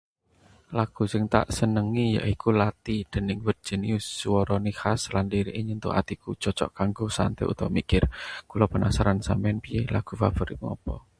[0.77, 4.05] "Lagu sing tak senengi yaiku ""Lathi"" dening Weird Genius.
[4.19, 8.03] Suwarane khas lan liriké nyentuh atiku, cocok kanggo santai utawa mikir.
[8.49, 10.95] Kula penasaran, sampeyan piye, lagu favoritmu apa?"